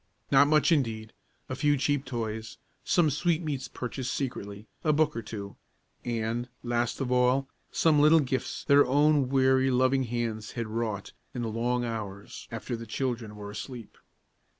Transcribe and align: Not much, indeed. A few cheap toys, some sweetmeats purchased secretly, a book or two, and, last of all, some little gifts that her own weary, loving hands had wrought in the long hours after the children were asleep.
Not 0.31 0.47
much, 0.47 0.71
indeed. 0.71 1.13
A 1.47 1.55
few 1.55 1.77
cheap 1.77 2.05
toys, 2.05 2.57
some 2.83 3.11
sweetmeats 3.11 3.67
purchased 3.67 4.11
secretly, 4.11 4.65
a 4.83 4.91
book 4.91 5.15
or 5.15 5.21
two, 5.21 5.57
and, 6.03 6.49
last 6.63 6.99
of 7.01 7.11
all, 7.11 7.47
some 7.71 7.99
little 8.01 8.19
gifts 8.19 8.63
that 8.63 8.73
her 8.73 8.87
own 8.87 9.29
weary, 9.29 9.69
loving 9.69 10.05
hands 10.05 10.53
had 10.53 10.65
wrought 10.65 11.13
in 11.35 11.43
the 11.43 11.49
long 11.49 11.85
hours 11.85 12.47
after 12.49 12.75
the 12.75 12.87
children 12.87 13.35
were 13.35 13.51
asleep. 13.51 13.95